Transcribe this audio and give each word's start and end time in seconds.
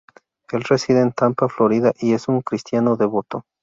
Él 0.51 0.63
reside 0.63 0.99
en 1.01 1.11
Tampa, 1.11 1.47
Florida, 1.47 1.93
y 1.99 2.13
es 2.13 2.27
un 2.27 2.41
cristiano 2.41 2.95
devoto. 2.97 3.45